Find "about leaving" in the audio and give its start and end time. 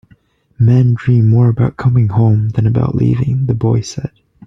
2.65-3.45